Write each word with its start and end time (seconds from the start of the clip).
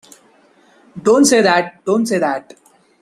Don't 0.99 1.25
say 1.25 1.43
that, 1.43 1.85
don't 1.85 2.07
say 2.07 2.17
that. 2.17 2.55